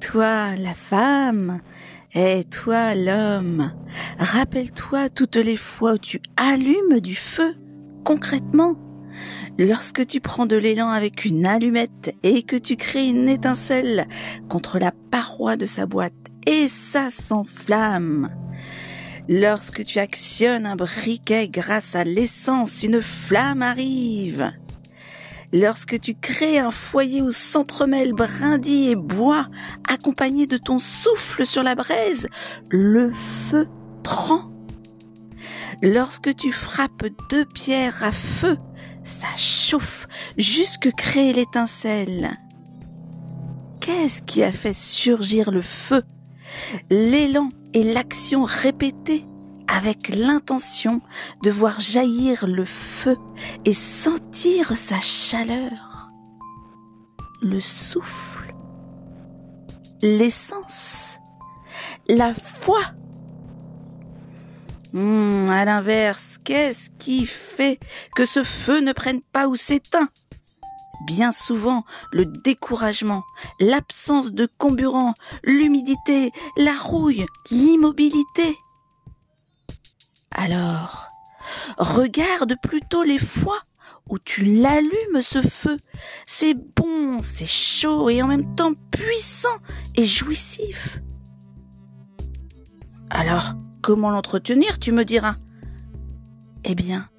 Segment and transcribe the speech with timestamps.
[0.00, 1.60] toi la femme,
[2.14, 3.72] et toi l'homme,
[4.18, 7.54] rappelle-toi toutes les fois où tu allumes du feu,
[8.04, 8.74] concrètement.
[9.58, 14.08] Lorsque tu prends de l'élan avec une allumette et que tu crées une étincelle
[14.48, 16.12] contre la paroi de sa boîte
[16.46, 18.30] et ça s'enflamme.
[19.28, 24.50] Lorsque tu actionnes un briquet grâce à l'essence, une flamme arrive.
[25.52, 29.48] Lorsque tu crées un foyer où s'entremêlent brindilles et bois,
[29.88, 32.28] accompagné de ton souffle sur la braise,
[32.70, 33.66] le feu
[34.04, 34.50] prend.
[35.82, 38.58] Lorsque tu frappes deux pierres à feu,
[39.02, 42.38] ça chauffe jusque créer l'étincelle.
[43.80, 46.02] Qu'est-ce qui a fait surgir le feu?
[46.90, 49.26] L'élan et l'action répétée
[49.70, 51.00] avec l'intention
[51.42, 53.16] de voir jaillir le feu
[53.64, 56.10] et sentir sa chaleur,
[57.40, 58.54] le souffle,
[60.02, 61.18] l'essence,
[62.08, 62.80] la foi.
[64.92, 67.78] Hum, à l'inverse, qu'est-ce qui fait
[68.16, 70.08] que ce feu ne prenne pas ou s'éteint?
[71.06, 73.22] Bien souvent, le découragement,
[73.60, 78.58] l'absence de comburant, l'humidité, la rouille, l'immobilité.
[80.42, 81.12] Alors,
[81.76, 83.60] regarde plutôt les fois
[84.08, 85.76] où tu l'allumes ce feu.
[86.24, 89.58] C'est bon, c'est chaud et en même temps puissant
[89.96, 91.02] et jouissif.
[93.10, 95.36] Alors, comment l'entretenir, tu me diras?
[96.64, 97.10] Eh bien,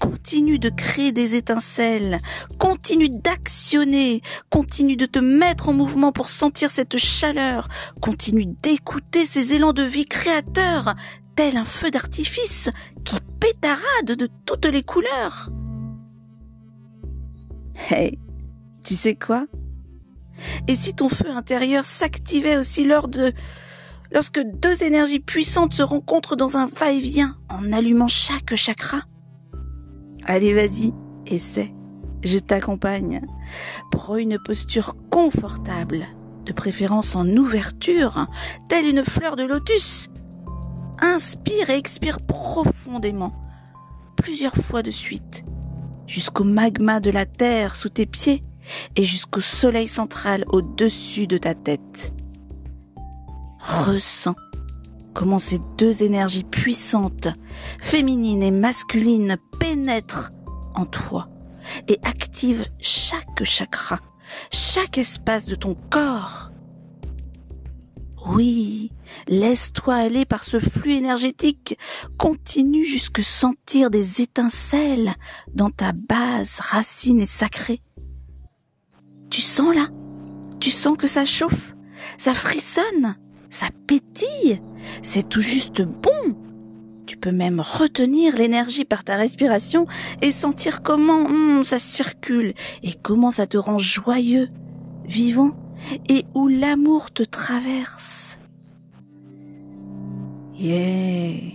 [0.00, 2.18] continue de créer des étincelles,
[2.58, 7.68] continue d'actionner, continue de te mettre en mouvement pour sentir cette chaleur,
[8.00, 10.96] continue d'écouter ces élans de vie créateurs,
[11.36, 12.70] tel un feu d'artifice
[13.04, 15.50] qui pétarade de toutes les couleurs.
[17.90, 18.18] Hey,
[18.84, 19.46] tu sais quoi?
[20.68, 23.32] Et si ton feu intérieur s'activait aussi lors de
[24.12, 29.02] lorsque deux énergies puissantes se rencontrent dans un va-et-vient en allumant chaque chakra?
[30.24, 30.92] Allez, vas-y,
[31.26, 31.74] essaie.
[32.22, 33.20] Je t'accompagne.
[33.90, 36.06] Prends une posture confortable,
[36.46, 38.26] de préférence en ouverture,
[38.68, 40.08] telle une fleur de lotus,
[41.04, 43.34] Inspire et expire profondément,
[44.16, 45.44] plusieurs fois de suite,
[46.06, 48.42] jusqu'au magma de la terre sous tes pieds
[48.96, 52.14] et jusqu'au soleil central au-dessus de ta tête.
[53.60, 54.34] Ressens
[55.12, 57.28] comment ces deux énergies puissantes,
[57.78, 60.32] féminines et masculines, pénètrent
[60.74, 61.28] en toi
[61.86, 64.00] et activent chaque chakra,
[64.50, 66.50] chaque espace de ton corps.
[68.26, 68.90] Oui,
[69.28, 71.78] laisse-toi aller par ce flux énergétique.
[72.16, 75.12] Continue jusque sentir des étincelles
[75.52, 77.82] dans ta base racine et sacrée.
[79.30, 79.88] Tu sens là?
[80.58, 81.74] Tu sens que ça chauffe
[82.16, 83.16] Ça frissonne
[83.50, 84.62] Ça pétille?
[85.02, 86.36] C'est tout juste bon
[87.06, 89.86] tu peux même retenir l'énergie par ta respiration
[90.22, 94.48] et sentir comment hum, ça circule et comment ça te rend joyeux,
[95.04, 95.52] vivant
[96.08, 98.38] et où l'amour te traverse.
[100.54, 101.53] Yeah.